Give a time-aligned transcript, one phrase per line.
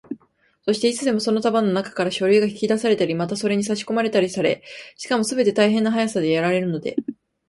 [0.63, 4.63] そして、いつでもその束のなかから書類が引き出されたり、またそれにさしこまれたりされ、
[4.97, 6.95] しかもすべて大変な速さでやられるので、